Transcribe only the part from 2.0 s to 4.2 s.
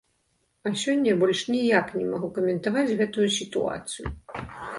магу каментаваць гэтую сітуацыю.